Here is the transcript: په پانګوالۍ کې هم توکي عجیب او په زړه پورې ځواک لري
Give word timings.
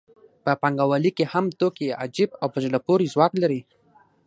په 0.43 0.51
پانګوالۍ 0.61 1.11
کې 1.17 1.25
هم 1.33 1.45
توکي 1.59 1.87
عجیب 2.01 2.29
او 2.41 2.47
په 2.53 2.59
زړه 2.65 2.79
پورې 2.87 3.11
ځواک 3.13 3.33
لري 3.43 3.61